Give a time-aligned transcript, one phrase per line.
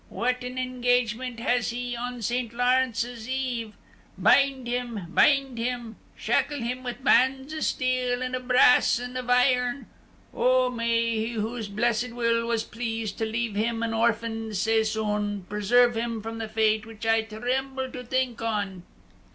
[0.09, 2.51] Whaten an engagement has he on St.
[2.55, 3.73] Lawrence's Eve?
[4.17, 5.05] Bind him!
[5.09, 5.95] bind him!
[6.15, 9.85] Shackle him wi' bands of steel, and of brass, and of iron!
[10.33, 15.43] O may He whose blessed will was pleased to leave him an orphan sae soon,
[15.43, 18.81] preserve him from the fate which I tremble to think on!"